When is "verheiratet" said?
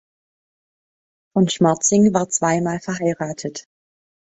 2.79-3.67